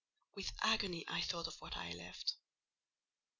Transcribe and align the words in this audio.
with 0.33 0.51
agony 0.63 1.05
I 1.07 1.21
thought 1.21 1.45
of 1.45 1.61
what 1.61 1.77
I 1.77 1.91
left. 1.91 2.33